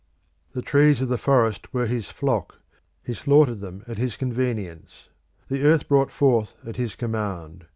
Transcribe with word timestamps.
The 0.53 0.63
trees 0.63 0.99
of 1.01 1.09
the 1.09 1.19
forest 1.19 1.75
were 1.75 1.85
his 1.85 2.09
flock, 2.09 2.55
he 3.03 3.13
slaughtered 3.13 3.59
them 3.59 3.83
at 3.87 3.99
his 3.99 4.17
convenience; 4.17 5.09
the 5.47 5.61
earth 5.63 5.87
brought 5.87 6.09
forth 6.09 6.55
at 6.65 6.75
his 6.75 6.95
command. 6.95 7.67